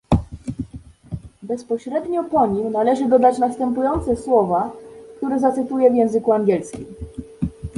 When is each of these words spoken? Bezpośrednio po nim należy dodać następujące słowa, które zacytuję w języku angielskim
Bezpośrednio 1.43 2.23
po 2.23 2.47
nim 2.47 2.71
należy 2.71 3.07
dodać 3.09 3.37
następujące 3.37 4.15
słowa, 4.17 4.71
które 5.17 5.39
zacytuję 5.39 5.91
w 5.91 5.95
języku 5.95 6.31
angielskim 6.33 6.85